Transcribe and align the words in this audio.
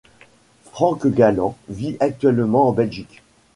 Frank 0.71 1.05
Galan 1.05 1.55
vit 1.69 1.97
actuellement 1.99 2.69
en 2.69 2.71
Belgique. 2.71 3.21